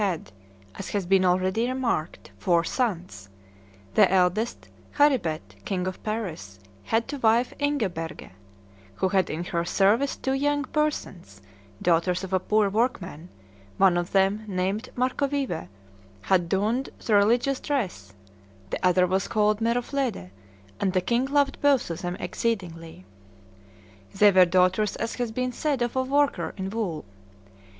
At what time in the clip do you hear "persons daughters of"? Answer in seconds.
10.63-12.33